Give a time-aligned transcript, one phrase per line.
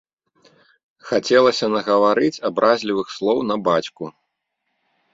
[1.09, 4.03] Хацелася нагаварыць абразлівых слоў на бацьку.